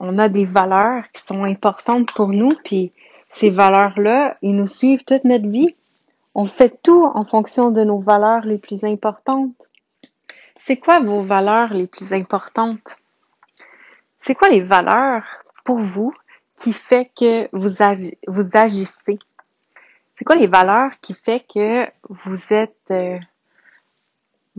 [0.00, 2.92] on a des valeurs qui sont importantes pour nous, puis
[3.32, 5.74] ces valeurs-là, ils nous suivent toute notre vie.
[6.34, 9.68] On fait tout en fonction de nos valeurs les plus importantes.
[10.56, 12.96] C'est quoi vos valeurs les plus importantes?
[14.18, 15.24] C'est quoi les valeurs
[15.64, 16.12] pour vous
[16.56, 17.82] qui fait que vous,
[18.56, 19.18] agissez?
[20.12, 23.18] C'est quoi les valeurs qui fait que vous êtes euh,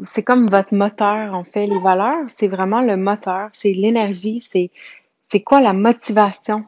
[0.05, 4.71] c'est comme votre moteur en fait les valeurs, c'est vraiment le moteur, c'est l'énergie, c'est
[5.31, 6.65] c'est quoi la motivation?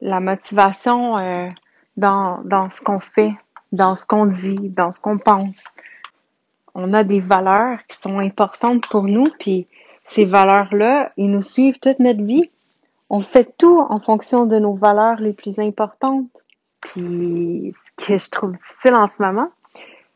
[0.00, 1.50] La motivation euh,
[1.98, 3.34] dans, dans ce qu'on fait,
[3.70, 5.64] dans ce qu'on dit, dans ce qu'on pense.
[6.74, 9.66] On a des valeurs qui sont importantes pour nous, puis
[10.06, 12.50] ces valeurs-là, ils nous suivent toute notre vie.
[13.10, 16.42] On fait tout en fonction de nos valeurs les plus importantes.
[16.80, 19.50] Puis ce que je trouve difficile en ce moment,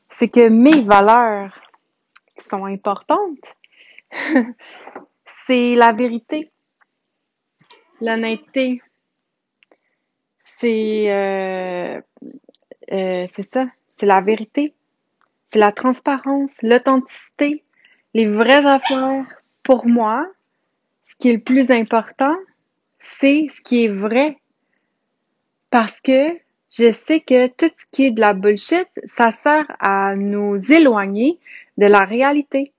[0.08, 1.52] c'est que mes valeurs
[2.38, 3.54] qui sont importantes,
[5.26, 6.52] c'est la vérité
[8.02, 8.82] l'honnêteté,
[10.40, 12.00] c'est euh,
[12.92, 14.74] euh, c'est ça, c'est la vérité,
[15.48, 17.62] c'est la transparence, l'authenticité,
[18.12, 19.24] les vraies affaires.
[19.62, 20.26] Pour moi,
[21.04, 22.34] ce qui est le plus important,
[23.00, 24.38] c'est ce qui est vrai.
[25.70, 26.36] Parce que
[26.70, 31.38] je sais que tout ce qui est de la bullshit, ça sert à nous éloigner
[31.78, 32.72] de la réalité.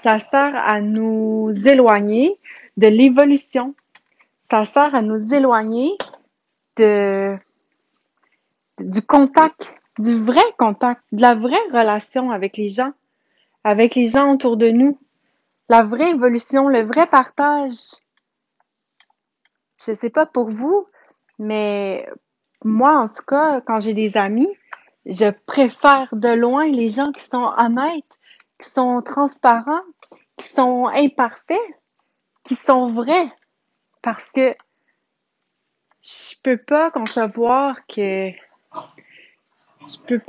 [0.00, 2.38] Ça sert à nous éloigner
[2.76, 3.74] de l'évolution,
[4.50, 5.96] ça sert à nous éloigner
[6.76, 7.38] du
[9.06, 12.92] contact, du vrai contact, de la vraie relation avec les gens,
[13.64, 14.98] avec les gens autour de nous,
[15.68, 17.76] la vraie évolution, le vrai partage.
[19.84, 20.86] Je sais pas pour vous,
[21.38, 22.08] mais
[22.64, 24.48] moi, en tout cas, quand j'ai des amis,
[25.04, 28.04] je préfère de loin les gens qui sont honnêtes,
[28.60, 29.82] qui sont transparents,
[30.36, 31.58] qui sont imparfaits,
[32.44, 33.30] qui sont vrais
[34.02, 34.54] parce que
[36.02, 40.20] je peux pas concevoir que je peux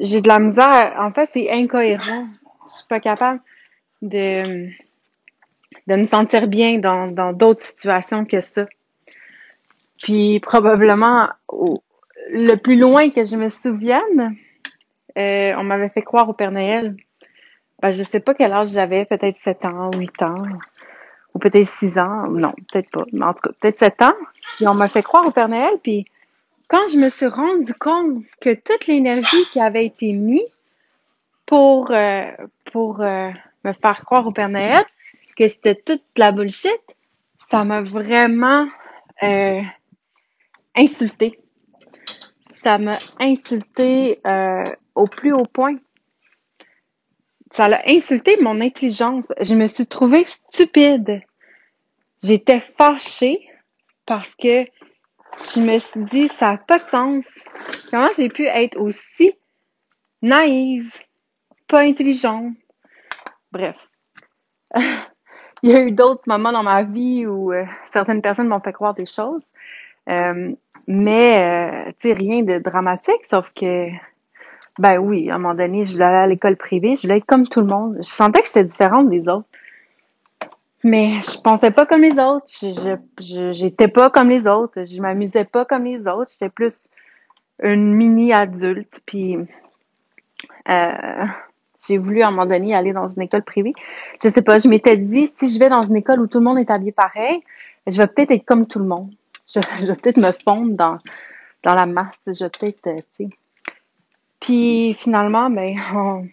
[0.00, 0.94] j'ai de la misère.
[0.98, 2.28] En fait c'est incohérent.
[2.66, 3.40] Je suis pas capable
[4.00, 4.68] de
[5.86, 8.66] de me sentir bien dans d'autres situations que ça.
[9.98, 11.28] Puis probablement
[12.30, 14.36] le plus loin que je me souvienne
[15.18, 16.96] euh, on m'avait fait croire au Père Noël.
[17.80, 20.44] Ben, je sais pas quel âge j'avais peut-être 7 ans 8 ans
[21.34, 24.14] ou peut-être six ans, non, peut-être pas, mais en tout cas, peut-être sept ans.
[24.56, 26.04] Puis on m'a fait croire au Père Noël, puis
[26.72, 30.40] quand je me suis rendu compte que toute l'énergie qui avait été mise
[31.44, 32.30] pour, euh,
[32.72, 33.30] pour euh,
[33.62, 34.82] me faire croire au Père Noël,
[35.36, 36.80] que c'était toute la bullshit,
[37.50, 38.66] ça m'a vraiment
[39.22, 39.60] euh,
[40.74, 41.38] insulté.
[42.54, 44.20] Ça m'a insulté
[44.94, 45.76] au plus haut point.
[47.52, 49.26] Ça a insulté mon intelligence.
[49.40, 51.20] Je me suis trouvée stupide.
[52.24, 53.46] J'étais fâchée
[54.06, 54.64] parce que
[55.54, 57.26] je me suis dit, ça n'a pas de sens.
[57.90, 59.32] Comment j'ai pu être aussi
[60.22, 60.92] naïve,
[61.68, 62.54] pas intelligente?
[63.50, 63.76] Bref.
[65.62, 68.72] Il y a eu d'autres moments dans ma vie où euh, certaines personnes m'ont fait
[68.72, 69.52] croire des choses.
[70.08, 70.52] Euh,
[70.86, 73.88] mais, euh, tu sais, rien de dramatique, sauf que
[74.78, 77.26] ben oui, à un moment donné, je voulais aller à l'école privée, je voulais être
[77.26, 77.96] comme tout le monde.
[77.98, 79.46] Je sentais que j'étais différente des autres.
[80.84, 82.46] Mais je pensais pas comme les autres.
[82.48, 84.84] Je, je, j'étais pas comme les autres.
[84.84, 86.30] Je m'amusais pas comme les autres.
[86.32, 86.88] J'étais plus
[87.62, 89.00] une mini adulte.
[89.06, 89.36] Puis
[90.68, 91.26] euh,
[91.86, 93.74] j'ai voulu à un moment donné aller dans une école privée.
[94.22, 96.44] Je sais pas, je m'étais dit si je vais dans une école où tout le
[96.44, 97.42] monde est habillé pareil,
[97.86, 99.10] je vais peut-être être comme tout le monde.
[99.46, 100.98] Je, vais peut-être me fondre dans,
[101.64, 102.20] dans la masse.
[102.26, 103.28] Je vais peut-être, euh, tu sais,
[104.42, 105.76] puis finalement, ben,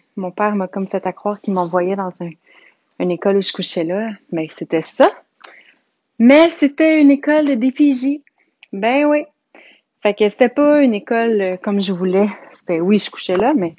[0.16, 2.30] mon père m'a comme fait à croire qu'il m'envoyait dans un,
[2.98, 4.10] une école où je couchais là.
[4.32, 5.10] Mais c'était ça.
[6.18, 8.20] Mais c'était une école de DPJ.
[8.72, 9.24] Ben oui.
[10.02, 12.28] Fait que c'était pas une école euh, comme je voulais.
[12.52, 13.74] C'était oui, je couchais là, mais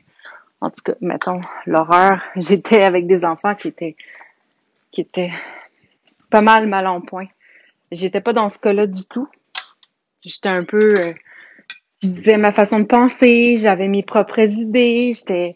[0.59, 2.21] en tout cas, mettons, l'horreur.
[2.35, 3.95] J'étais avec des enfants qui étaient
[4.91, 5.31] qui étaient
[6.29, 7.27] pas mal mal en point.
[7.91, 9.27] J'étais pas dans ce cas-là du tout.
[10.23, 11.13] J'étais un peu euh,
[12.01, 15.55] je disais ma façon de penser, j'avais mes propres idées, j'étais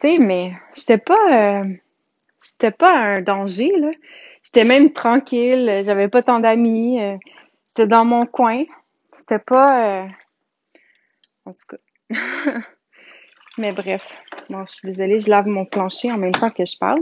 [0.00, 1.64] tu sais mais j'étais pas euh,
[2.42, 3.90] j'étais pas un danger là.
[4.42, 7.16] J'étais même tranquille, j'avais pas tant d'amis, euh,
[7.68, 8.64] j'étais dans mon coin.
[9.12, 10.06] C'était pas euh,
[11.44, 12.16] en tout cas.
[13.58, 14.14] mais bref,
[14.48, 17.00] bon, je suis désolée, je lave mon plancher en même temps que je parle.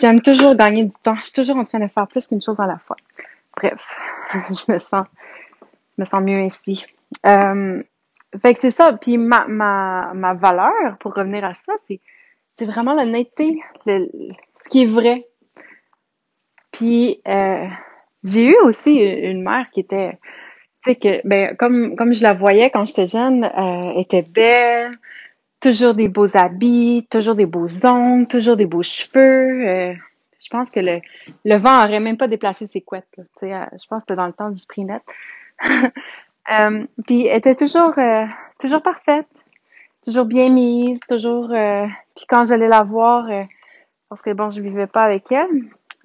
[0.00, 1.16] J'aime toujours gagner du temps.
[1.16, 2.96] Je suis toujours en train de faire plus qu'une chose à la fois.
[3.56, 3.94] Bref,
[4.50, 5.06] je me sens
[5.98, 6.84] me sens mieux ainsi.
[7.26, 7.82] Euh,
[8.42, 8.92] fait que c'est ça.
[8.94, 12.00] Puis ma, ma, ma valeur, pour revenir à ça, c'est,
[12.50, 15.26] c'est vraiment l'honnêteté, ce qui est vrai.
[16.72, 17.66] Puis euh,
[18.24, 20.10] j'ai eu aussi une mère qui était,
[20.82, 24.90] tu sais que, ben comme comme je la voyais quand j'étais jeune, euh, était belle,
[25.60, 29.68] toujours des beaux habits, toujours des beaux ongles, toujours des beaux cheveux.
[29.68, 29.94] Euh,
[30.42, 31.00] je pense que le,
[31.44, 33.08] le vent aurait même pas déplacé ses couettes.
[33.40, 35.02] Je pense que dans le temps du prix net.
[35.62, 37.94] Euh, puis elle était toujours
[38.58, 39.28] toujours parfaite,
[40.04, 41.48] toujours bien mise, toujours.
[41.48, 43.28] puis quand j'allais la voir,
[44.14, 45.48] parce que bon, je vivais pas avec elle.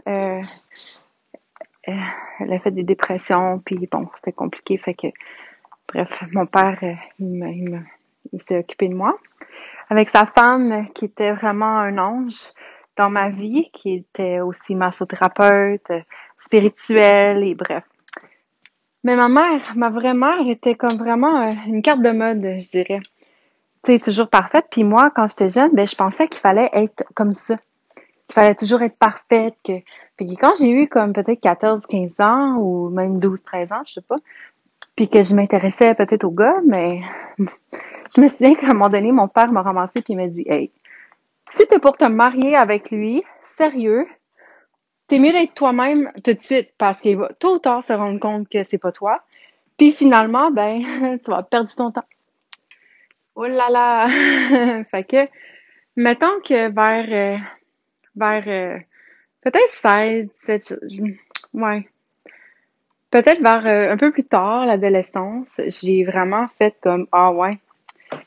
[0.08, 0.42] Euh,
[1.88, 1.94] euh,
[2.40, 4.78] elle a fait des dépressions, puis bon, c'était compliqué.
[4.78, 5.08] Fait que,
[5.88, 7.86] bref, mon père, euh, il,
[8.34, 9.18] il, s'est occupé de moi.
[9.90, 12.52] Avec sa femme, qui était vraiment un ange
[12.98, 15.92] dans ma vie, qui était aussi massothérapeute,
[16.38, 17.84] spirituelle, et bref.
[19.04, 23.00] Mais ma mère, ma vraie mère, était comme vraiment une carte de mode, je dirais.
[23.84, 24.66] Tu sais, toujours parfaite.
[24.70, 27.56] Puis moi, quand j'étais jeune, ben, je pensais qu'il fallait être comme ça.
[27.96, 29.74] Qu'il fallait toujours être parfaite, que
[30.20, 33.94] puis quand j'ai eu comme peut-être 14, 15 ans ou même 12, 13 ans, je
[33.94, 34.18] sais pas,
[34.98, 37.00] puis que je m'intéressais peut-être au gars, mais
[37.38, 40.44] je me souviens qu'à un moment donné, mon père m'a ramassé puis il m'a dit
[40.46, 40.72] Hey,
[41.50, 44.08] si t'es pour te marier avec lui, sérieux,
[45.10, 48.20] t'es mieux d'être toi-même tout de suite parce qu'il va tôt ou tard se rendre
[48.20, 49.22] compte que c'est pas toi.
[49.78, 52.06] Puis finalement, ben, tu vas perdre ton temps.
[53.36, 54.08] Oh là là!
[54.92, 55.28] fait que,
[55.96, 57.38] mettons que vers, euh,
[58.16, 58.80] vers euh,
[59.42, 60.30] Peut-être 16,
[61.54, 61.90] ouais.
[63.10, 67.58] Peut-être vers euh, un peu plus tard, l'adolescence, j'ai vraiment fait comme Ah ouais,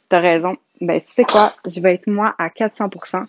[0.09, 0.57] t'as raison.
[0.81, 3.27] Ben, tu sais quoi, je vais être moi à 400%.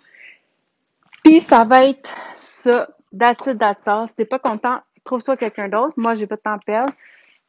[1.23, 2.87] Puis ça va être ça,
[3.17, 5.93] that's it, that's Si t'es pas content, trouve-toi quelqu'un d'autre.
[5.97, 6.93] Moi, j'ai pas de temps à perdre.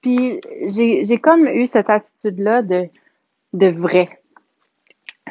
[0.00, 2.88] Puis j'ai, comme eu cette attitude-là de,
[3.55, 4.20] de vrai.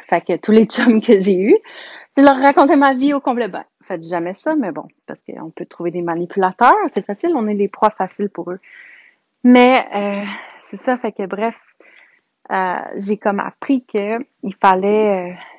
[0.10, 1.58] Fait que tous les chums que j'ai eus,
[2.18, 3.48] je leur racontais ma vie au complet.
[3.48, 7.48] Ben, faites jamais ça, mais bon, parce qu'on peut trouver des manipulateurs, c'est facile, on
[7.48, 8.60] est des proies faciles pour eux.
[9.44, 10.26] Mais euh,
[10.70, 11.56] c'est ça, fait que bref,
[12.52, 15.53] euh, j'ai comme appris que il fallait euh, qu'il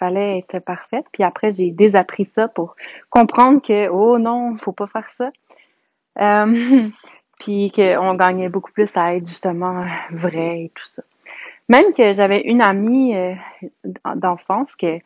[0.00, 2.74] fallait être parfaite, puis après j'ai désappris ça pour
[3.10, 5.30] comprendre que oh non, faut pas faire ça.
[7.38, 11.02] puis qu'on gagnait beaucoup plus à être justement vrai et tout ça.
[11.68, 13.14] Même que j'avais une amie
[14.16, 14.98] d'enfance que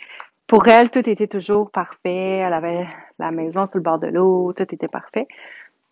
[0.47, 2.39] pour elle, tout était toujours parfait.
[2.39, 2.87] Elle avait
[3.19, 5.27] la maison sur le bord de l'eau, tout était parfait.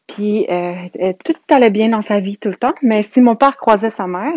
[0.06, 0.74] Puis euh,
[1.24, 2.74] tout allait bien dans sa vie tout le temps.
[2.82, 4.34] Mais si mon père croisait sa mère,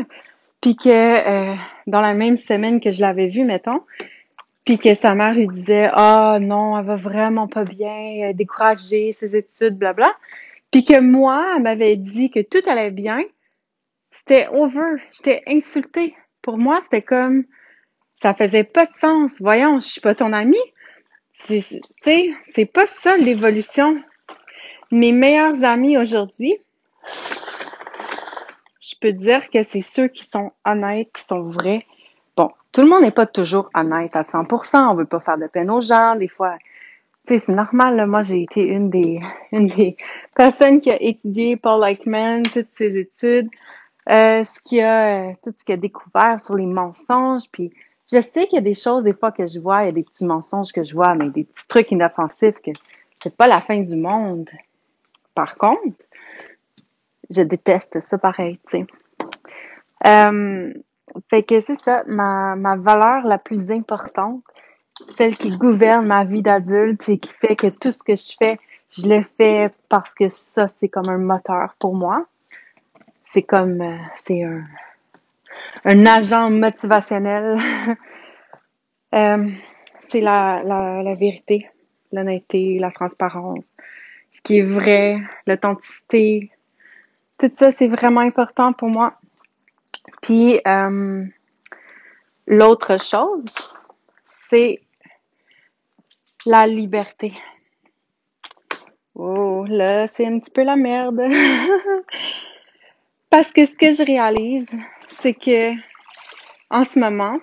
[0.61, 1.55] puis que euh,
[1.87, 3.81] dans la même semaine que je l'avais vue, mettons,
[4.65, 9.35] puis que sa mère lui disait Ah non, elle va vraiment pas bien, décourager ses
[9.35, 10.13] études, blabla.
[10.71, 13.23] Puis que moi, elle m'avait dit que tout allait bien,
[14.11, 14.97] c'était over.
[15.11, 16.15] J'étais insultée.
[16.41, 17.45] Pour moi, c'était comme
[18.21, 19.39] ça faisait pas de sens.
[19.39, 20.57] Voyons, je suis pas ton ami.
[21.45, 21.61] Tu
[22.01, 24.01] sais, c'est pas ça l'évolution.
[24.91, 26.55] Mes meilleurs amis aujourd'hui,
[28.79, 31.85] je peux dire que c'est ceux qui sont honnêtes, qui sont vrais.
[32.35, 34.91] Bon, tout le monde n'est pas toujours honnête à 100%.
[34.91, 36.15] On veut pas faire de peine aux gens.
[36.15, 36.57] Des fois,
[37.25, 38.05] tu sais, c'est normal.
[38.07, 39.19] Moi, j'ai été une des,
[39.51, 39.97] une des
[40.35, 43.49] personnes qui a étudié Paul Eichmann, toutes ses études,
[44.09, 47.71] euh, ce qui a, tout ce qu'il a découvert sur les mensonges, puis
[48.11, 49.91] je sais qu'il y a des choses, des fois, que je vois, il y a
[49.91, 52.71] des petits mensonges que je vois, mais des petits trucs inoffensifs que
[53.21, 54.49] c'est pas la fin du monde.
[55.33, 55.97] Par contre,
[57.31, 58.85] je déteste ça pareil, tu sais.
[60.05, 60.71] Euh,
[61.29, 64.41] fait que c'est ça, ma, ma valeur la plus importante,
[65.09, 68.59] celle qui gouverne ma vie d'adulte et qui fait que tout ce que je fais,
[68.89, 72.25] je le fais parce que ça, c'est comme un moteur pour moi.
[73.25, 74.63] C'est comme, euh, c'est un,
[75.83, 77.57] un agent motivationnel.
[79.13, 79.49] Euh,
[79.99, 81.69] c'est la, la, la vérité,
[82.11, 83.73] l'honnêteté, la transparence,
[84.33, 86.51] ce qui est vrai, l'authenticité.
[87.37, 89.13] Tout ça, c'est vraiment important pour moi.
[90.21, 91.25] Puis, euh,
[92.47, 93.53] l'autre chose,
[94.49, 94.81] c'est
[96.45, 97.33] la liberté.
[99.15, 101.21] Oh, là, c'est un petit peu la merde.
[103.29, 104.69] Parce que ce que je réalise,
[105.07, 105.71] c'est que
[106.69, 107.39] en ce moment,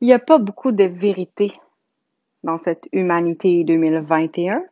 [0.00, 1.52] il n'y a pas beaucoup de vérité
[2.42, 4.64] dans cette humanité 2021.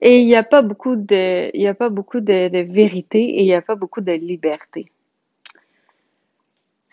[0.00, 3.22] Et il n'y a pas beaucoup de, il y a pas beaucoup de, de vérité
[3.22, 4.90] et il n'y a pas beaucoup de liberté.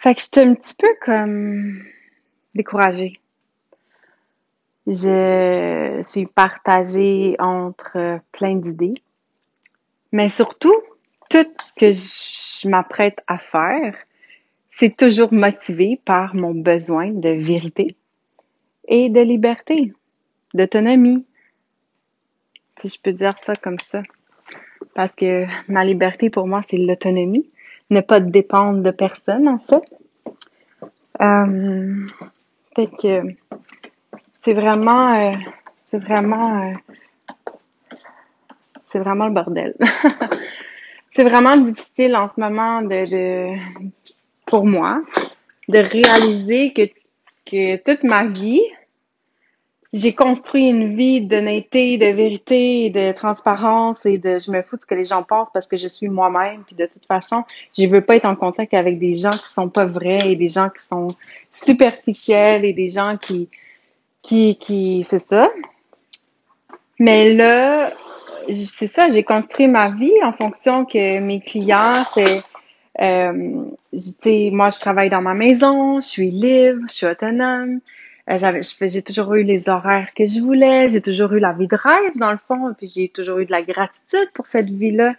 [0.01, 1.83] Fait que je suis un petit peu comme
[2.55, 3.19] découragée.
[4.87, 8.95] Je suis partagée entre plein d'idées.
[10.11, 10.75] Mais surtout,
[11.29, 13.95] tout ce que je m'apprête à faire,
[14.69, 17.95] c'est toujours motivé par mon besoin de vérité
[18.87, 19.93] et de liberté,
[20.55, 21.27] d'autonomie.
[22.81, 24.01] si je peux dire ça comme ça.
[24.95, 27.51] Parce que ma liberté pour moi, c'est l'autonomie.
[27.91, 29.83] Ne pas dépendre de personne, en fait.
[31.21, 32.07] Euh,
[32.75, 33.35] fait que
[34.39, 35.35] c'est vraiment, euh,
[35.83, 36.73] c'est vraiment, euh,
[38.91, 39.75] c'est vraiment le bordel.
[41.09, 43.53] c'est vraiment difficile en ce moment de,
[44.47, 45.01] pour moi,
[45.67, 48.61] de réaliser que toute ma vie,
[49.93, 54.81] j'ai construit une vie d'honnêteté, de vérité, de transparence et de je me fous de
[54.81, 56.63] ce que les gens pensent parce que je suis moi-même.
[56.65, 57.43] Puis de toute façon,
[57.77, 60.47] je veux pas être en contact avec des gens qui sont pas vrais et des
[60.47, 61.09] gens qui sont
[61.51, 63.49] superficiels et des gens qui,
[64.21, 65.51] qui, qui, c'est ça.
[66.97, 67.91] Mais là,
[68.49, 72.41] c'est ça, j'ai construit ma vie en fonction que mes clients, c'est,
[73.01, 73.33] euh,
[74.51, 77.81] moi, je travaille dans ma maison, je suis libre, je suis autonome.
[78.31, 81.75] Euh, j'ai toujours eu les horaires que je voulais, j'ai toujours eu la vie de
[81.75, 85.15] rêve dans le fond, puis j'ai toujours eu de la gratitude pour cette vie-là,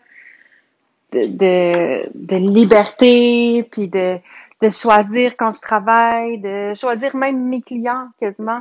[1.12, 4.16] de, de, liberté, puis de,
[4.62, 8.60] de choisir quand je travaille, de choisir même mes clients quasiment,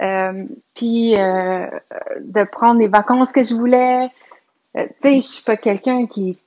[0.00, 1.66] euh, puis euh,
[2.20, 4.08] de prendre les vacances que je voulais.
[4.74, 6.38] Tu sais, je suis pas quelqu'un qui,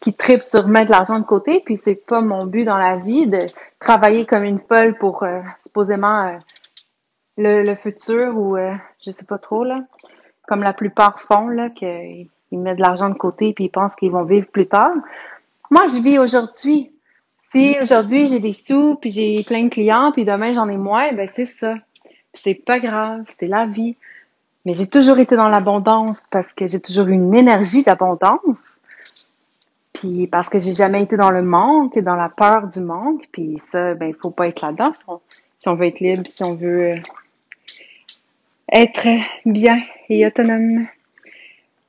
[0.00, 3.26] qui tripe sur mettre l'argent de côté, puis c'est pas mon but dans la vie
[3.26, 3.40] de
[3.80, 6.38] travailler comme une folle pour euh, supposément euh,
[7.36, 8.74] le, le, futur ou euh,
[9.04, 9.82] je sais pas trop là,
[10.46, 14.12] comme la plupart font là, qu'ils mettent de l'argent de côté puis ils pensent qu'ils
[14.12, 14.94] vont vivre plus tard.
[15.70, 16.92] Moi, je vis aujourd'hui.
[17.50, 21.12] Si aujourd'hui j'ai des sous puis j'ai plein de clients puis demain j'en ai moins,
[21.12, 21.74] ben c'est ça.
[22.34, 23.96] C'est pas grave, c'est la vie.
[24.64, 28.82] Mais j'ai toujours été dans l'abondance parce que j'ai toujours eu une énergie d'abondance.
[29.98, 33.58] Puis parce que j'ai jamais été dans le manque, dans la peur du manque, puis
[33.58, 36.92] ça, ben, il faut pas être là-dedans si on, veut être libre, si on veut
[36.92, 36.96] euh,
[38.72, 39.08] être
[39.44, 40.86] bien et autonome.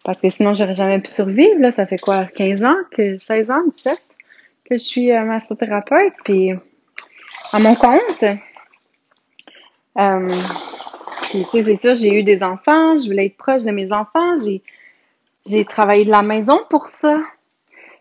[0.04, 1.72] Parce que sinon, j'aurais jamais pu survivre, là.
[1.72, 4.00] Ça fait quoi, 15 ans, que 16 ans, 17,
[4.66, 6.52] que je suis euh, massothérapeute, puis
[7.54, 8.24] à mon compte.
[10.00, 10.28] Euh,
[11.30, 13.92] puis, tu sais, c'est sûr, j'ai eu des enfants, je voulais être proche de mes
[13.92, 14.64] enfants, j'ai,
[15.48, 17.20] j'ai travaillé de la maison pour ça.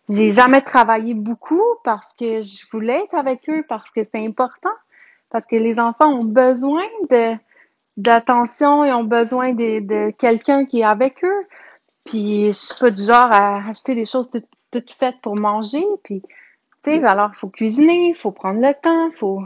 [0.09, 4.73] J'ai jamais travaillé beaucoup parce que je voulais être avec eux, parce que c'est important,
[5.31, 7.35] parce que les enfants ont besoin de
[7.99, 11.47] d'attention et ont besoin de, de quelqu'un qui est avec eux.
[12.05, 15.85] Puis je suis pas du genre à acheter des choses toutes, toutes faites pour manger.
[16.05, 16.23] Puis
[16.85, 19.43] tu sais, alors il faut cuisiner, il faut prendre le temps, faut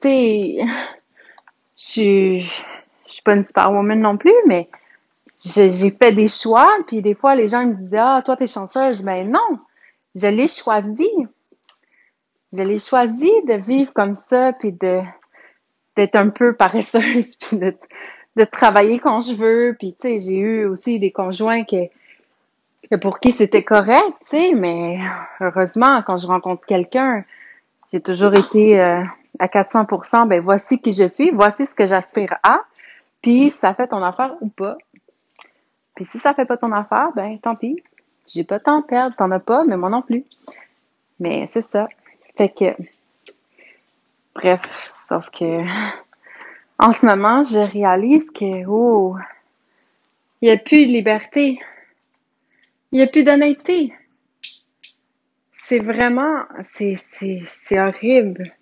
[0.00, 0.58] tu sais,
[1.76, 4.68] je suis je suis pas une superwoman non plus, mais
[5.44, 9.02] j'ai fait des choix, puis des fois, les gens me disaient, ah, toi, t'es chanceuse.
[9.02, 9.58] Ben non,
[10.14, 11.10] je l'ai choisi.
[12.52, 15.00] Je l'ai choisi de vivre comme ça, puis de
[15.96, 17.74] d'être un peu paresseuse, puis de,
[18.36, 19.76] de travailler quand je veux.
[19.78, 21.88] Puis, tu sais, j'ai eu aussi des conjoints que
[23.00, 24.98] pour qui c'était correct, tu sais, mais
[25.40, 27.24] heureusement, quand je rencontre quelqu'un,
[27.92, 29.02] j'ai toujours été euh,
[29.38, 32.60] à 400% ben voici qui je suis, voici ce que j'aspire à,
[33.22, 34.76] puis ça fait ton affaire ou pas.
[35.96, 37.82] Puis si ça fait pas ton affaire, ben tant pis.
[38.32, 40.24] J'ai pas tant perdre, t'en as pas, mais moi non plus.
[41.18, 41.88] Mais c'est ça.
[42.36, 42.76] Fait que
[44.34, 44.60] bref,
[45.08, 45.64] sauf que
[46.78, 49.16] en ce moment, je réalise que oh,
[50.42, 51.58] il n'y a plus de liberté.
[52.92, 53.94] Il n'y a plus d'honnêteté.
[55.52, 58.54] C'est vraiment, c'est, c'est, c'est horrible.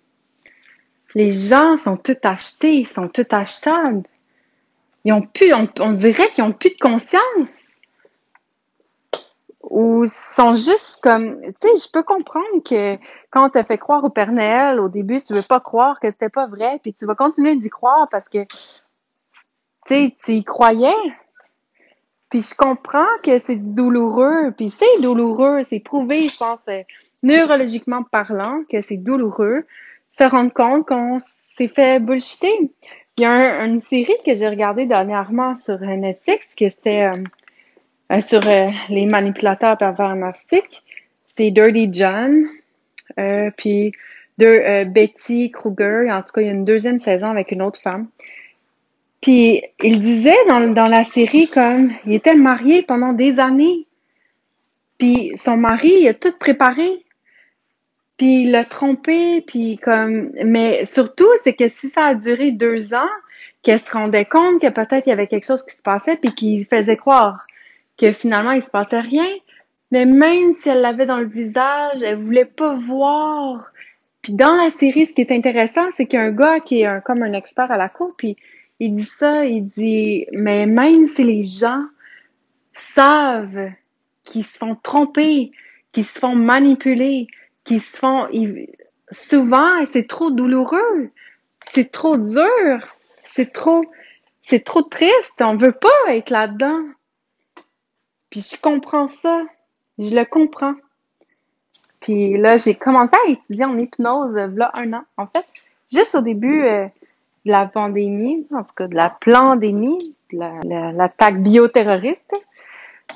[1.13, 4.03] Les gens sont tout achetés, sont tout achetables
[5.05, 7.79] ils ont plus, on, dirait qu'ils ont plus de conscience.
[9.61, 12.97] Ou sont juste comme, tu sais, je peux comprendre que
[13.29, 16.09] quand on t'a fait croire au Père Noël, au début, tu veux pas croire que
[16.09, 19.45] c'était pas vrai, puis tu vas continuer d'y croire parce que, tu
[19.85, 20.93] sais, tu y croyais.
[22.29, 26.81] Puis je comprends que c'est douloureux, puis c'est douloureux, c'est prouvé, je pense, euh,
[27.21, 29.65] neurologiquement parlant, que c'est douloureux,
[30.11, 32.71] se rendre compte qu'on s'est fait bullshiter.
[33.17, 37.13] Il y a une série que j'ai regardée dernièrement sur Netflix, qui c'était euh,
[38.11, 40.83] euh, sur euh, les manipulateurs pervers narcissiques.
[41.25, 42.45] C'est Dirty John,
[43.55, 43.93] puis
[44.37, 46.11] de Betty Kruger.
[46.11, 48.07] En tout cas, il y a une deuxième saison avec une autre femme.
[49.21, 53.87] Puis il disait dans, dans la série comme il était marié pendant des années.
[54.97, 57.04] Puis son mari, il a tout préparé
[58.17, 62.93] puis il l'a trompé, puis comme, mais surtout, c'est que si ça a duré deux
[62.93, 63.09] ans,
[63.65, 66.33] qu'elle se rendait compte que peut-être il y avait quelque chose qui se passait, puis
[66.33, 67.45] qu'il faisait croire
[67.97, 69.27] que finalement il se passait rien.
[69.91, 73.71] Mais même si elle l'avait dans le visage, elle voulait pas voir.
[74.21, 76.81] Puis dans la série, ce qui est intéressant, c'est qu'il y a un gars qui
[76.81, 78.37] est un, comme un expert à la cour, puis
[78.79, 81.85] il dit ça, il dit, mais même si les gens
[82.73, 83.71] savent
[84.23, 85.51] qu'ils se font tromper,
[85.91, 87.27] qu'ils se font manipuler,
[87.65, 88.27] qu'ils se font,
[89.11, 91.11] souvent, c'est trop douloureux,
[91.71, 92.85] c'est trop dur,
[93.23, 93.83] c'est trop,
[94.41, 96.83] c'est trop triste, on veut pas être là-dedans.
[98.29, 99.43] Puis je comprends ça,
[99.97, 100.75] je le comprends.
[101.99, 105.03] Puis là, j'ai commencé à étudier en hypnose euh, là un an.
[105.17, 105.45] En fait,
[105.91, 106.85] juste au début euh,
[107.45, 112.33] de la pandémie, en tout cas de la pandémie, de l'attaque bioterroriste,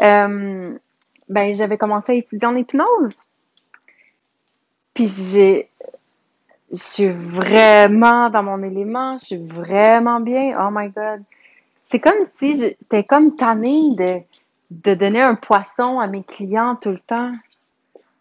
[0.01, 0.77] euh,
[1.27, 3.15] ben j'avais commencé à étudier en hypnose.
[4.99, 5.69] Puis j'ai
[6.73, 10.57] je suis vraiment dans mon élément, je suis vraiment bien.
[10.59, 11.23] Oh my god.
[11.85, 13.95] C'est comme si j'étais comme tannée
[14.69, 17.31] de, donner un poisson à mes clients tout le temps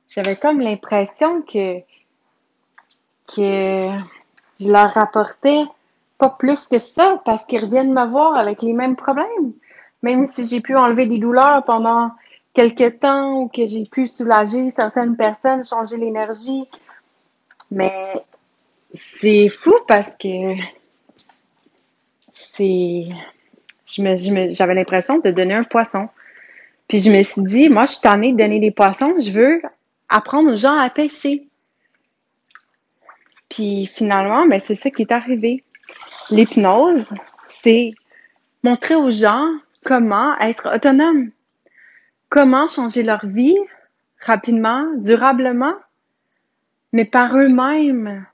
[0.06, 1.80] j'avais comme l'impression que,
[3.26, 3.88] que
[4.60, 5.64] je leur rapportais
[6.16, 9.52] pas plus que ça parce qu'ils reviennent me voir avec les mêmes problèmes.
[10.02, 12.12] Même si j'ai pu enlever des douleurs pendant
[12.58, 16.64] quelques temps ou que j'ai pu soulager certaines personnes, changer l'énergie.
[17.70, 18.14] Mais
[18.92, 20.56] c'est fou parce que
[22.32, 23.04] c'est.
[23.86, 26.08] j'avais l'impression de donner un poisson.
[26.88, 29.62] Puis je me suis dit, moi, je suis tannée de donner des poissons, je veux
[30.08, 31.46] apprendre aux gens à pêcher.
[33.48, 35.62] Puis finalement, ben, c'est ça qui est arrivé.
[36.30, 37.12] L'hypnose,
[37.48, 37.92] c'est
[38.64, 39.46] montrer aux gens
[39.84, 41.30] comment être autonome,
[42.28, 43.58] comment changer leur vie
[44.20, 45.74] rapidement, durablement,
[46.92, 48.26] mais par eux-mêmes.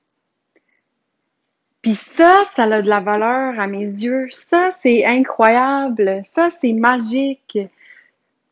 [1.83, 4.29] Puis ça, ça a de la valeur à mes yeux.
[4.31, 6.23] Ça, c'est incroyable.
[6.25, 7.59] Ça, c'est magique.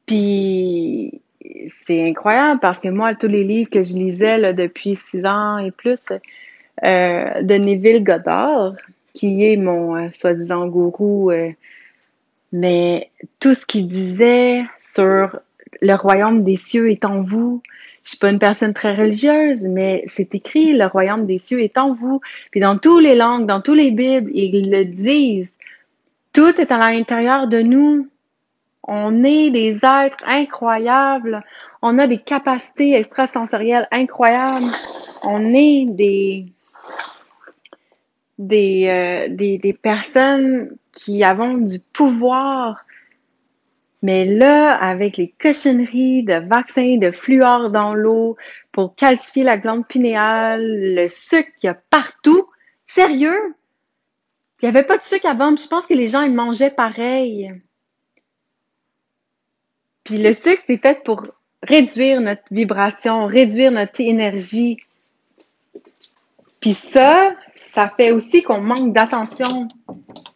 [0.05, 1.21] Puis
[1.85, 5.71] c'est incroyable parce que moi, tous les livres que je lisais depuis six ans et
[5.71, 6.13] plus
[6.85, 8.75] euh, de Neville Goddard,
[9.15, 11.51] qui est mon euh, soi-disant gourou, euh,
[12.53, 15.41] mais tout ce qu'il disait sur
[15.81, 17.63] le royaume des cieux est en vous.
[18.05, 21.79] Je suis pas une personne très religieuse, mais c'est écrit le royaume des cieux est
[21.79, 22.21] en vous.
[22.51, 25.53] Puis dans toutes les langues, dans tous les bibles, ils le disent.
[26.33, 28.09] Tout est à l'intérieur de nous.
[28.85, 31.45] On est des êtres incroyables.
[31.81, 34.65] On a des capacités extrasensorielles incroyables.
[35.25, 36.47] On est des
[38.39, 42.85] des, euh, des personnes qui avons du pouvoir.
[44.03, 48.37] Mais là, avec les cochonneries de vaccins, de fluor dans l'eau
[48.73, 52.45] pour calcifier la glande pinéale, le sucre qu'il y a partout,
[52.87, 53.55] sérieux?
[54.61, 57.53] Il n'y avait pas de sucre avant, je pense que les gens ils mangeaient pareil.
[60.05, 61.27] Puis le sucre, c'est fait pour
[61.63, 64.79] réduire notre vibration, réduire notre énergie.
[66.63, 69.67] Puis ça, ça fait aussi qu'on manque d'attention,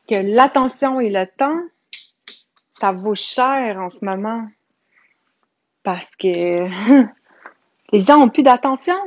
[0.08, 1.62] que l'attention et le temps,
[2.72, 4.48] ça vaut cher en ce moment.
[5.84, 6.26] Parce que
[7.92, 8.98] les gens ont plus d'attention.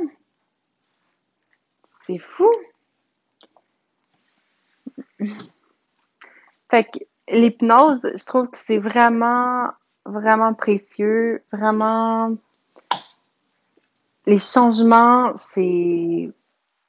[2.00, 2.50] C'est fou.
[6.70, 9.68] Fait que l'hypnose, je trouve que c'est vraiment
[10.06, 12.34] vraiment précieux, vraiment
[14.26, 16.32] les changements, c'est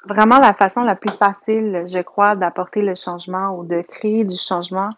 [0.06, 4.38] vraiment la façon la plus facile, je crois, d'apporter le changement ou de créer du
[4.38, 4.90] changement.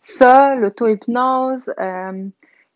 [0.00, 2.28] Ça, l'auto-hypnose, euh,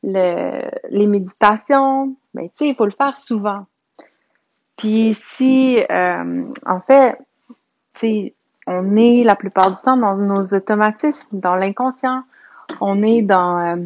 [0.03, 3.66] les méditations, ben, tu sais, il faut le faire souvent.
[4.77, 7.18] Puis si, euh, en fait,
[7.99, 8.33] tu
[8.66, 12.25] on est la plupart du temps dans nos automatismes, dans l'inconscient.
[12.81, 13.59] On est dans...
[13.61, 13.77] Euh,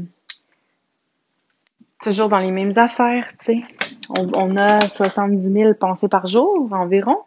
[2.01, 3.63] toujours dans les mêmes affaires, tu sais.
[4.09, 7.19] On, a 70 000 pensées par jour environ.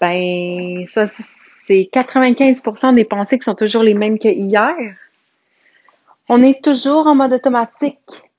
[0.00, 4.74] Ben, ça, c'est 95% des pensées qui sont toujours les mêmes que hier.
[6.28, 8.30] On est toujours en mode automatique.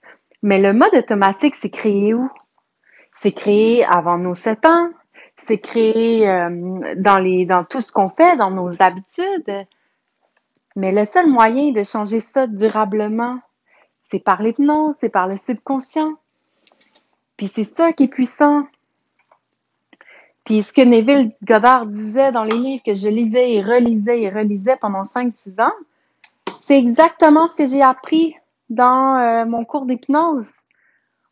[0.44, 2.30] Mais le mode automatique, c'est créé où?
[3.20, 4.90] C'est créé avant nos 7 ans.
[5.36, 9.66] C'est créé euh, dans, les, dans tout ce qu'on fait, dans nos habitudes.
[10.76, 13.40] Mais le seul moyen de changer ça durablement,
[14.04, 16.14] c'est par l'hypnose, c'est par le subconscient.
[17.36, 18.68] Puis c'est ça qui est puissant.
[20.48, 24.30] Puis ce que Neville Goddard disait dans les livres que je lisais et relisais et
[24.30, 25.74] relisais pendant 5-6 ans,
[26.62, 28.34] c'est exactement ce que j'ai appris
[28.70, 30.54] dans euh, mon cours d'hypnose.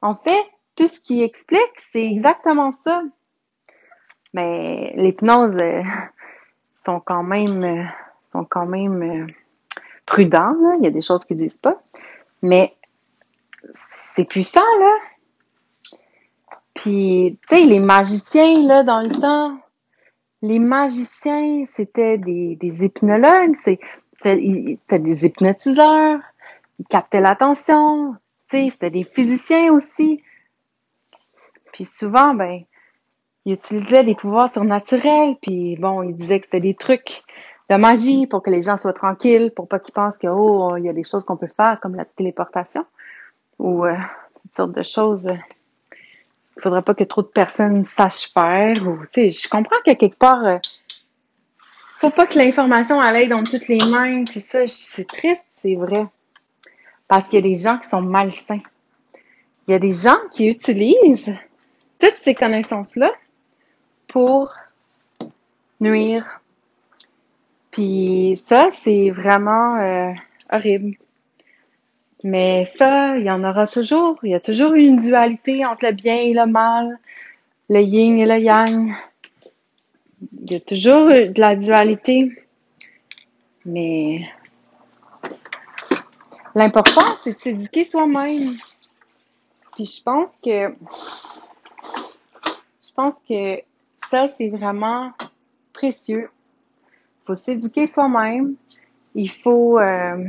[0.02, 0.44] En fait,
[0.76, 3.04] tout ce qu'il explique, c'est exactement ça.
[4.34, 5.82] Mais l'hypnose euh,
[6.86, 7.86] sont quand même euh,
[8.28, 9.28] sont quand même
[10.06, 10.58] prudents.
[10.80, 11.82] Il y a des choses qu'ils disent pas.
[12.42, 12.76] Mais
[13.74, 14.98] c'est puissant, là.
[16.76, 19.58] Puis, tu sais, les magiciens, là, dans le temps,
[20.44, 23.56] les magiciens, c'était des, des hypnologues.
[23.56, 26.20] C'était des hypnotiseurs,
[26.80, 28.16] ils captaient l'attention,
[28.50, 30.22] c'était des physiciens aussi.
[31.74, 32.62] Puis souvent, ben,
[33.46, 37.24] ils utilisaient des pouvoirs surnaturels, puis bon, ils disaient que c'était des trucs
[37.70, 40.86] de magie pour que les gens soient tranquilles, pour pas qu'ils pensent que oh, il
[40.86, 42.86] y a des choses qu'on peut faire comme la téléportation
[43.60, 43.96] ou euh,
[44.42, 45.30] toutes sortes de choses.
[46.58, 50.46] Il faudrait pas que trop de personnes sachent faire ou je comprends qu'à quelque part
[50.46, 50.58] euh,
[51.98, 56.06] faut pas que l'information aille dans toutes les mains, puis ça c'est triste, c'est vrai.
[57.08, 58.62] Parce qu'il y a des gens qui sont malsains.
[59.68, 61.36] Il y a des gens qui utilisent
[62.00, 63.12] toutes ces connaissances-là
[64.08, 64.54] pour
[65.80, 66.42] nuire.
[67.72, 70.14] Puis ça, c'est vraiment euh,
[70.52, 70.96] horrible.
[72.28, 74.18] Mais ça, il y en aura toujours.
[74.24, 76.98] Il y a toujours une dualité entre le bien et le mal,
[77.70, 78.96] le yin et le yang.
[80.42, 82.32] Il y a toujours de la dualité.
[83.64, 84.28] Mais
[86.56, 88.56] l'important, c'est de s'éduquer soi-même.
[89.76, 90.74] Puis je pense que
[92.82, 93.62] je pense que
[93.98, 95.12] ça, c'est vraiment
[95.74, 96.32] précieux.
[96.88, 98.56] Il faut s'éduquer soi-même.
[99.14, 100.26] Il faut, euh,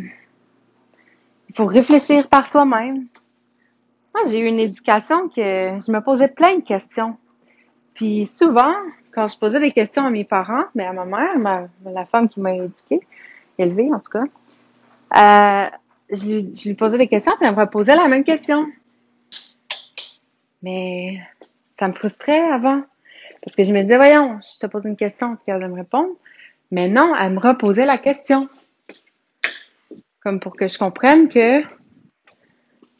[1.57, 3.07] faut réfléchir par soi-même.
[4.15, 7.17] Moi, j'ai eu une éducation que je me posais plein de questions.
[7.95, 8.75] Puis souvent,
[9.11, 12.41] quand je posais des questions à mes parents, mais à ma mère, la femme qui
[12.41, 13.01] m'a éduquée,
[13.59, 14.25] élevée en tout cas,
[15.17, 15.71] euh,
[16.11, 18.67] je, lui, posais des questions, puis elle me posait la même question.
[20.63, 21.21] Mais
[21.79, 22.83] ça me frustrait avant.
[23.43, 26.11] Parce que je me disais, voyons, je te pose une question, tu de me répondre.
[26.71, 28.49] Mais non, elle me reposait la question.
[30.27, 31.63] Comme pour que je comprenne que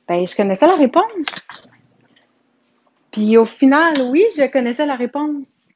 [0.07, 1.27] ben, je connaissais la réponse.
[3.11, 5.71] Puis au final, oui, je connaissais la réponse.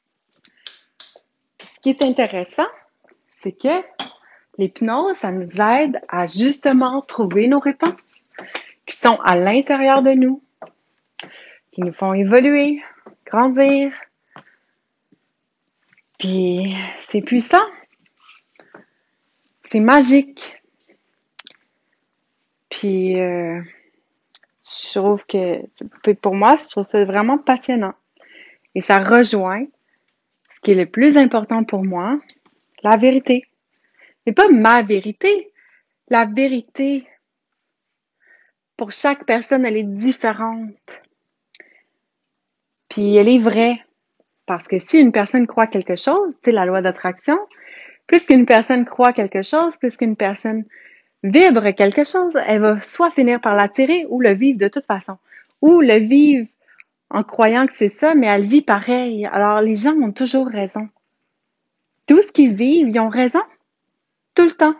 [1.59, 2.69] Puis ce qui est intéressant,
[3.31, 3.83] c'est que
[4.59, 8.31] l'hypnose, ça nous aide à justement trouver nos réponses
[8.87, 10.45] qui sont à l'intérieur de nous,
[11.73, 12.81] qui nous font évoluer,
[13.27, 13.93] grandir,
[16.17, 17.67] puis c'est puissant.
[19.69, 20.60] C'est magique.
[22.71, 23.61] Puis euh,
[24.63, 25.63] je trouve que
[26.15, 27.95] pour moi, je trouve ça vraiment passionnant.
[28.75, 29.67] Et ça rejoint
[30.51, 32.21] ce qui est le plus important pour moi,
[32.83, 33.45] la vérité.
[34.27, 35.53] Mais pas ma vérité.
[36.09, 37.07] La vérité,
[38.77, 41.03] pour chaque personne, elle est différente.
[42.89, 43.79] Puis elle est vraie.
[44.45, 47.39] Parce que si une personne croit quelque chose, c'est la loi d'attraction,
[48.09, 50.65] plus qu'une personne croit quelque chose, plus qu'une personne
[51.23, 55.19] vibre quelque chose, elle va soit finir par l'attirer ou le vivre de toute façon.
[55.61, 56.47] Ou le vivre
[57.11, 59.27] en croyant que c'est ça, mais elle vit pareil.
[59.27, 60.89] Alors les gens ont toujours raison.
[62.07, 63.43] Tout ce qu'ils vivent, ils ont raison.
[64.35, 64.75] Tout le temps.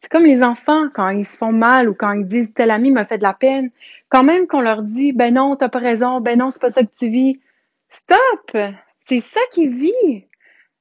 [0.00, 2.90] C'est comme les enfants quand ils se font mal ou quand ils disent tel ami
[2.90, 3.70] m'a fait de la peine.
[4.08, 6.84] Quand même qu'on leur dit ben non, t'as pas raison, ben non, c'est pas ça
[6.84, 7.40] que tu vis.
[7.88, 8.56] Stop!
[9.04, 10.27] C'est ça qui vit.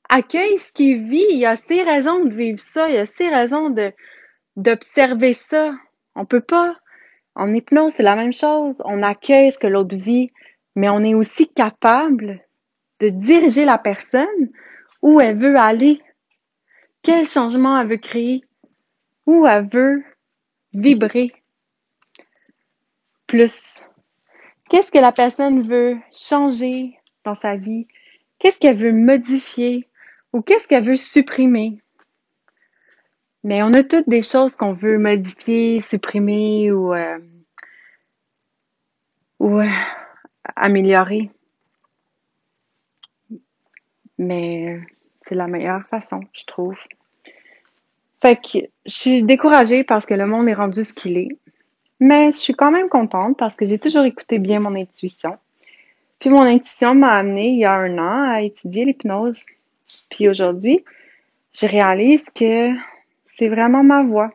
[0.10, 1.26] Accueille ce qui vit.
[1.32, 2.90] Il y a ses raisons de vivre ça.
[2.90, 3.74] Il y a ses raisons
[4.56, 5.76] d'observer ça.
[6.16, 6.76] On peut pas.
[7.36, 8.82] En hypnose, c'est la même chose.
[8.86, 10.32] On accueille ce que l'autre vit,
[10.76, 12.42] mais on est aussi capable
[13.00, 14.52] de diriger la personne
[15.02, 16.02] où elle veut aller.
[17.04, 18.44] Quel changement elle veut créer.
[19.28, 20.04] Où elle veut
[20.74, 21.32] vibrer.
[23.28, 23.84] Plus.
[24.70, 27.88] Qu'est-ce que la personne veut changer dans sa vie?
[28.40, 29.88] Qu'est-ce qu'elle veut modifier?
[30.38, 31.82] Ou qu'est-ce qu'elle veut supprimer?
[33.44, 37.18] Mais on a toutes des choses qu'on veut modifier, supprimer ou, euh,
[39.40, 39.66] ou euh,
[40.56, 41.32] améliorer.
[44.20, 44.80] Mais
[45.24, 46.78] c'est la meilleure façon, je trouve.
[48.22, 51.30] Fait que je suis découragée parce que le monde est rendu ce qu'il est.
[52.00, 55.36] Mais je suis quand même contente parce que j'ai toujours écouté bien mon intuition.
[56.20, 59.46] Puis mon intuition m'a amené il y a un an à étudier l'hypnose.
[60.10, 60.84] Puis aujourd'hui,
[61.54, 62.72] je réalise que
[63.28, 64.32] c'est vraiment ma voie.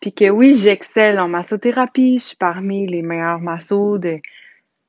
[0.00, 2.18] Puis que oui, j'excelle en massothérapie.
[2.18, 4.18] Je suis parmi les meilleurs massos de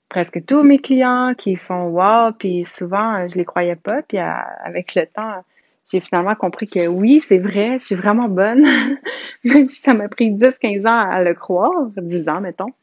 [0.10, 2.32] presque tous mes clients qui font wow.
[2.38, 4.02] Puis souvent, je les croyais pas.
[4.04, 5.43] Puis avec le temps,
[5.91, 8.65] j'ai finalement compris que oui, c'est vrai, je suis vraiment bonne.
[9.43, 12.74] même si ça m'a pris 10-15 ans à le croire, 10 ans, mettons,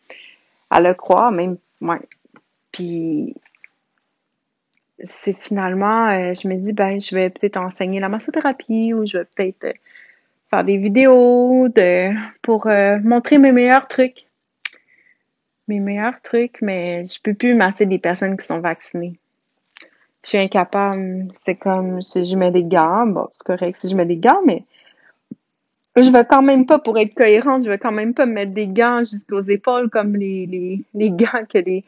[0.70, 2.00] à le croire, même, ouais.
[2.72, 3.34] Puis,
[5.02, 9.18] c'est finalement, euh, je me dis, ben, je vais peut-être enseigner la massothérapie ou je
[9.18, 9.72] vais peut-être euh,
[10.50, 14.26] faire des vidéos de, pour euh, montrer mes meilleurs trucs.
[15.66, 19.18] Mes meilleurs trucs, mais je peux plus masser des personnes qui sont vaccinées
[20.24, 21.28] je suis incapable.
[21.44, 23.06] C'est comme si je mets des gants.
[23.06, 24.64] Bon, c'est correct si je mets des gants, mais
[25.96, 28.66] je vais quand même pas, pour être cohérente, je vais quand même pas mettre des
[28.66, 31.84] gants jusqu'aux épaules comme les, les, les gants que les,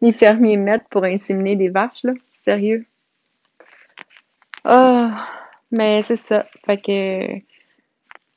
[0.00, 2.12] les fermiers mettent pour inséminer des vaches, là.
[2.44, 2.86] Sérieux.
[4.64, 5.26] Ah,
[5.70, 6.46] mais c'est ça.
[6.66, 7.40] Fait que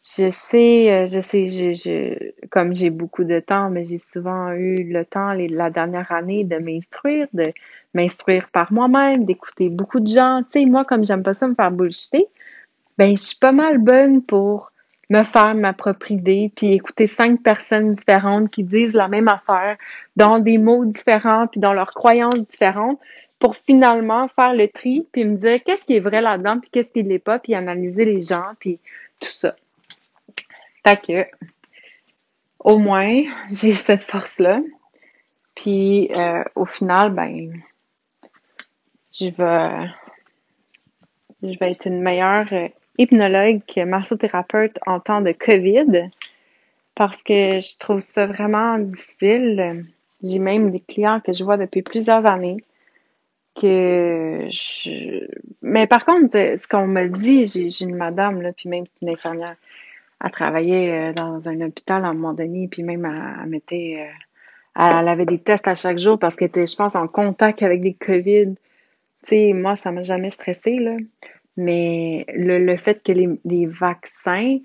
[0.06, 4.52] je sais, euh, je sais, je, je, comme j'ai beaucoup de temps, mais j'ai souvent
[4.52, 7.54] eu le temps les, la dernière année de m'instruire, de
[7.94, 10.42] m'instruire par moi-même, d'écouter beaucoup de gens.
[10.44, 12.28] Tu sais, moi, comme j'aime pas ça me faire bullshiter,
[12.98, 14.72] ben, je suis pas mal bonne pour
[15.10, 19.78] me faire ma propre idée, puis écouter cinq personnes différentes qui disent la même affaire,
[20.16, 23.00] dans des mots différents, puis dans leurs croyances différentes,
[23.40, 26.94] pour finalement faire le tri, puis me dire qu'est-ce qui est vrai là-dedans, puis qu'est-ce
[26.94, 28.80] qui l'est pas, puis analyser les gens, puis
[29.20, 29.56] tout ça.
[30.86, 31.46] Fait que,
[32.60, 34.62] au moins, j'ai cette force-là.
[35.56, 37.62] Puis, euh, au final, ben,
[39.14, 39.90] je vais,
[41.44, 46.10] je vais être une meilleure euh, hypnologue que massothérapeute en temps de COVID
[46.96, 49.86] parce que je trouve ça vraiment difficile.
[50.24, 52.64] J'ai même des clients que je vois depuis plusieurs années
[53.56, 55.28] que je...
[55.62, 59.10] Mais par contre, ce qu'on me dit, j'ai une madame, là, puis même c'est une
[59.10, 59.54] infirmière,
[60.24, 64.84] elle travaillait euh, dans un hôpital à un moment donné, puis même elle, mettait, euh,
[64.84, 67.82] elle avait des tests à chaque jour parce qu'elle était, je pense, en contact avec
[67.82, 68.56] des COVID.
[68.56, 70.98] Tu sais, moi, ça m'a jamais stressé, là.
[71.56, 74.58] Mais le, le fait que les, les vaccins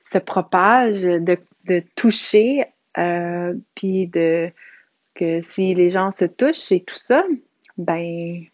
[0.00, 2.64] se propagent, de, de toucher,
[2.96, 4.50] euh, puis de
[5.14, 7.24] que si les gens se touchent et tout ça,
[7.78, 8.44] ben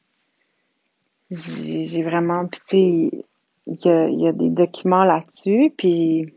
[1.31, 3.25] j'ai vraiment, puis tu sais,
[3.67, 6.33] il y a, des documents là-dessus, puis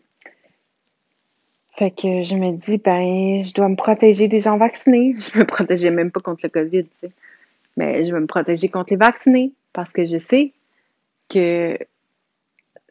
[1.77, 5.15] fait que je me dis, ben, je dois me protéger des gens vaccinés.
[5.19, 7.11] Je me protégeais même pas contre le COVID, tu sais.
[7.75, 10.51] Mais je vais me protéger contre les vaccinés parce que je sais
[11.29, 11.77] que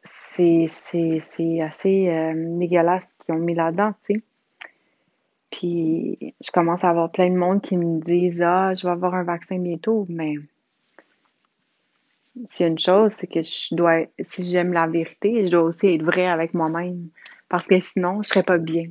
[0.05, 4.23] c'est assez euh, dégueulasse ce qu'ils ont mis là-dedans, tu sais.
[5.51, 9.15] Puis je commence à avoir plein de monde qui me disent Ah, je vais avoir
[9.15, 10.35] un vaccin bientôt, mais
[12.61, 16.03] a une chose, c'est que je dois, si j'aime la vérité, je dois aussi être
[16.03, 17.09] vrai avec moi-même.
[17.49, 18.87] Parce que sinon, je serais pas bien.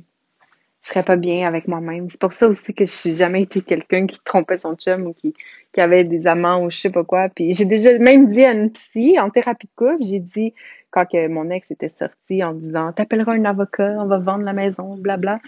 [0.82, 2.08] Je serais pas bien avec moi-même.
[2.08, 5.12] C'est pour ça aussi que je n'ai jamais été quelqu'un qui trompait son chum ou
[5.12, 5.34] qui,
[5.72, 7.28] qui avait des amants ou je sais pas quoi.
[7.28, 10.54] Puis j'ai déjà même dit à une psy en thérapie de couple, j'ai dit
[10.90, 14.52] quand que mon ex était sorti en disant T'appelleras un avocat, on va vendre la
[14.52, 15.40] maison, blabla.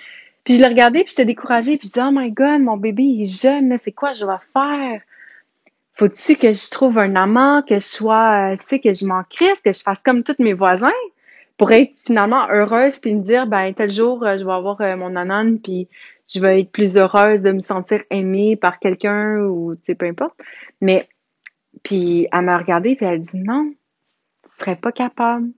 [0.45, 3.03] Puis je l'ai regardé, puis j'étais découragée, puis je dis Oh my god, mon bébé
[3.03, 5.01] il est jeune, c'est quoi je vais faire?
[5.95, 9.25] Faut-tu que je trouve un amant, que je sois, euh, tu sais, que je m'en
[9.25, 10.93] crisse, que je fasse comme tous mes voisins?
[11.59, 14.97] pour être finalement heureuse puis me dire ben tel jour euh, je vais avoir euh,
[14.97, 15.89] mon anan puis
[16.33, 20.07] je vais être plus heureuse de me sentir aimée par quelqu'un ou tu sais peu
[20.07, 20.37] importe
[20.81, 21.09] mais
[21.83, 23.71] puis elle m'a regardé puis elle dit non
[24.45, 25.49] tu serais pas capable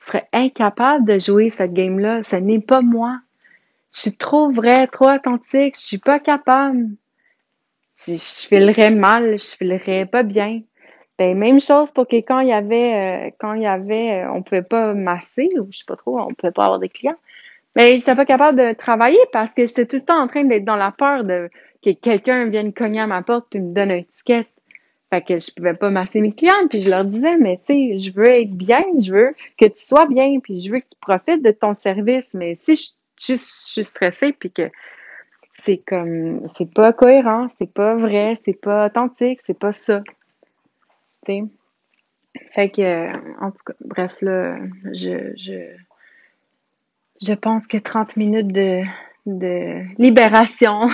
[0.00, 3.20] tu serais incapable de jouer cette game là ce n'est pas moi
[3.92, 6.88] je suis trop vraie trop authentique je suis pas capable
[7.94, 10.62] je, je filerais mal je filerais pas bien
[11.18, 14.32] ben, même chose pour que quand il y avait, euh, quand il y avait, euh,
[14.32, 17.16] on pouvait pas masser, ou je sais pas trop, on pouvait pas avoir des clients.
[17.74, 20.64] Mais j'étais pas capable de travailler parce que j'étais tout le temps en train d'être
[20.64, 21.50] dans la peur de
[21.84, 24.46] que quelqu'un vienne cogner à ma porte puis me donne un ticket.
[25.12, 27.96] Fait que je pouvais pas masser mes clients, puis je leur disais, mais tu sais,
[27.96, 30.96] je veux être bien, je veux que tu sois bien, puis je veux que tu
[31.00, 32.34] profites de ton service.
[32.34, 32.88] Mais si je,
[33.20, 34.70] je, suis stressée, puis que
[35.54, 40.02] c'est comme, c'est pas cohérent, c'est pas vrai, c'est pas authentique, c'est pas ça.
[42.52, 44.58] Fait que, en tout cas, bref, là,
[44.92, 45.74] je, je,
[47.20, 48.82] je pense que 30 minutes de,
[49.26, 50.88] de libération.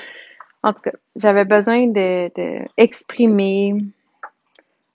[0.62, 2.30] en tout cas, j'avais besoin de,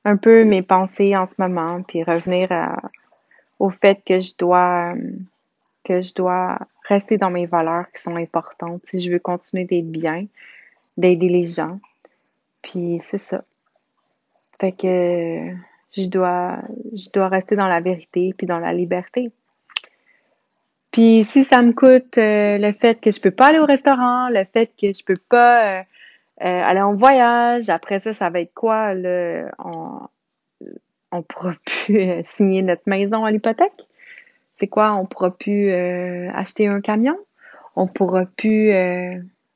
[0.06, 2.50] un peu mes pensées en ce moment, puis revenir
[3.60, 4.94] au fait que je dois
[5.84, 9.90] que je dois rester dans mes valeurs qui sont importantes si je veux continuer d'être
[9.90, 10.26] bien,
[10.98, 11.80] d'aider les gens.
[12.62, 13.44] Puis c'est ça.
[14.60, 15.54] Fait que
[15.96, 16.58] je dois,
[16.94, 19.32] je dois rester dans la vérité puis dans la liberté.
[20.92, 24.30] Puis si ça me coûte euh, le fait que je peux pas aller au restaurant,
[24.30, 25.84] le fait que je peux pas euh,
[26.42, 28.94] euh, aller en voyage, après ça, ça va être quoi?
[29.60, 30.00] On,
[31.12, 33.88] on pourra plus signer notre maison à l'hypothèque?
[34.60, 34.94] C'est quoi?
[34.96, 37.18] On pourra plus acheter un camion?
[37.78, 38.72] On pourra plus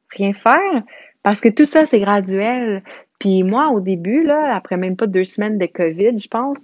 [0.09, 0.83] rien faire?
[1.23, 2.83] Parce que tout ça, c'est graduel.
[3.19, 6.57] Puis moi, au début, là, après même pas deux semaines de COVID, je pense,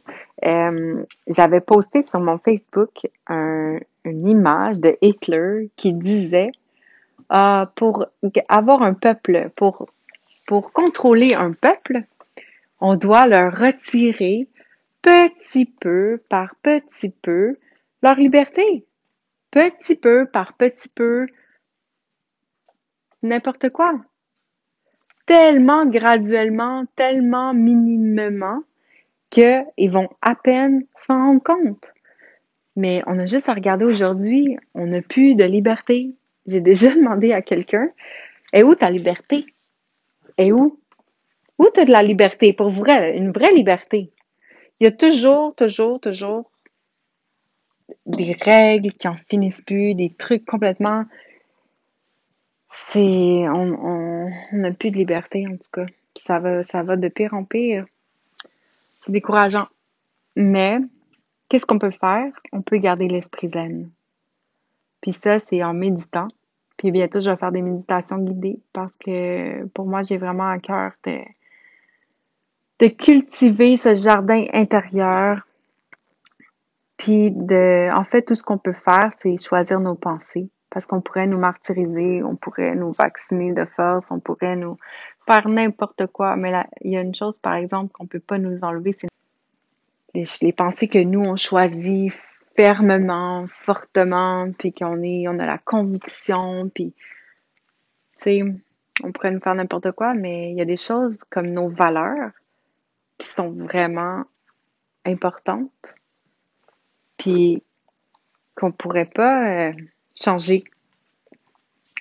[0.46, 6.52] euh, j'avais posté sur mon Facebook une image de Hitler qui disait
[7.34, 8.06] euh, pour
[8.48, 9.88] avoir un peuple, pour,
[10.48, 12.04] pour contrôler un peuple,
[12.82, 14.48] on doit leur retirer
[15.02, 17.58] petit peu par petit peu
[18.02, 18.86] leur liberté.
[19.52, 21.28] petit peu par petit peu,
[23.24, 23.94] n'importe quoi.
[25.26, 28.64] Tellement graduellement, tellement minimement
[29.30, 31.86] qu'ils vont à peine s'en rendre compte.
[32.76, 36.16] Mais on a juste à regarder aujourd'hui, on n'a plus de liberté.
[36.48, 37.90] J'ai déjà demandé à quelqu'un,
[38.54, 39.46] et où ta liberté?
[40.38, 40.80] Et où?
[41.58, 42.54] Où tu as de la liberté?
[42.54, 44.12] Pour vrai, une vraie liberté.
[44.80, 46.50] Il y a toujours, toujours, toujours
[48.06, 51.06] des règles qui en finissent plus, des trucs complètement.
[52.72, 53.48] C'est.
[53.50, 55.86] On n'a plus de liberté, en tout cas.
[56.16, 57.86] ça va, ça va de pire en pire.
[59.02, 59.68] C'est décourageant.
[60.36, 60.80] Mais,
[61.48, 62.32] qu'est-ce qu'on peut faire?
[62.52, 63.90] On peut garder l'esprit zen.
[65.02, 66.28] Puis ça, c'est en méditant.
[66.78, 70.60] Puis bientôt, je vais faire des méditations guidées parce que pour moi, j'ai vraiment à
[70.60, 71.20] cœur de,
[72.80, 75.46] de cultiver ce jardin intérieur.
[77.00, 80.50] Puis de, en fait, tout ce qu'on peut faire, c'est choisir nos pensées.
[80.70, 84.78] Parce qu'on pourrait nous martyriser, on pourrait nous vacciner de force, on pourrait nous
[85.26, 86.36] faire n'importe quoi.
[86.36, 89.08] Mais là, il y a une chose, par exemple, qu'on peut pas nous enlever, c'est
[90.14, 92.14] les, les, pensées que nous, on choisit
[92.56, 96.94] fermement, fortement, puis qu'on est, on a la conviction, puis,
[98.18, 98.44] tu sais,
[99.04, 102.32] on pourrait nous faire n'importe quoi, mais il y a des choses comme nos valeurs
[103.18, 104.24] qui sont vraiment
[105.06, 105.72] importantes,
[107.20, 107.62] puis
[108.56, 109.74] qu'on pourrait pas euh,
[110.20, 110.64] changer.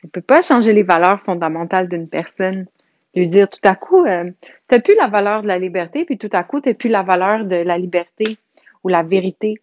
[0.02, 2.66] On peut pas changer les valeurs fondamentales d'une personne.
[3.14, 4.30] Lui dire tout à coup, euh,
[4.68, 7.44] t'as plus la valeur de la liberté, puis tout à coup, t'as plus la valeur
[7.44, 8.38] de la liberté
[8.84, 9.60] ou la vérité.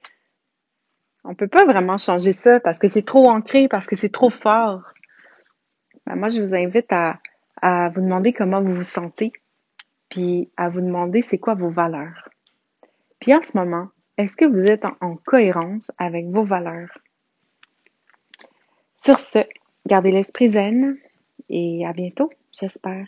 [1.23, 4.29] On peut pas vraiment changer ça parce que c'est trop ancré, parce que c'est trop
[4.29, 4.81] fort.
[6.05, 7.17] Ben, moi, je vous invite à,
[7.61, 9.31] à vous demander comment vous vous sentez
[10.09, 12.29] puis à vous demander c'est quoi vos valeurs.
[13.19, 13.87] Puis en ce moment,
[14.17, 16.97] est-ce que vous êtes en, cohérence avec vos valeurs?
[18.95, 19.39] Sur ce,
[19.85, 20.97] gardez l'esprit zen
[21.49, 23.07] et à bientôt, j'espère.